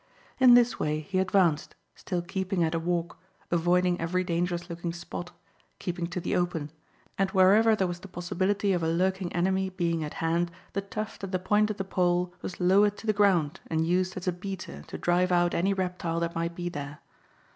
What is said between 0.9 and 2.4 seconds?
he advanced, still